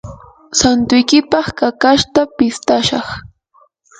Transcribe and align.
santuykipaq 0.59 1.47
kakashta 1.59 2.21
pistashaq. 2.37 3.07